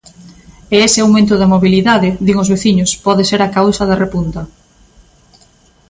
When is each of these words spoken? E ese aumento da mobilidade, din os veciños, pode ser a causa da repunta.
E 0.75 0.77
ese 0.87 0.99
aumento 1.01 1.33
da 1.37 1.51
mobilidade, 1.53 2.09
din 2.25 2.37
os 2.43 2.51
veciños, 2.53 2.91
pode 3.05 3.23
ser 3.29 3.39
a 3.43 3.53
causa 3.57 3.83
da 3.89 3.99
repunta. 4.03 4.41